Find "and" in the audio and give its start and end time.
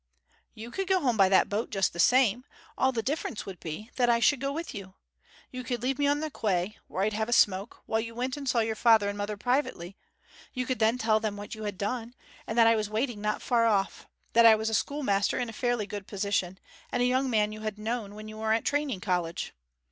8.35-8.49, 9.09-9.15, 12.47-12.57, 16.91-17.03